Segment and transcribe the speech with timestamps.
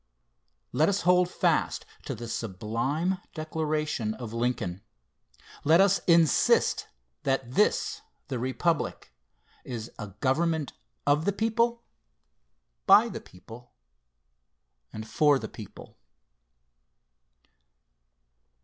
[0.71, 4.81] Let us hold fast to the sublime declaration of Lincoln.
[5.63, 6.87] Let us insist
[7.21, 9.13] that this, the Republic,
[9.63, 10.73] is "A government
[11.05, 11.83] of the people,
[12.87, 13.73] by the people,
[14.91, 15.99] and for the people."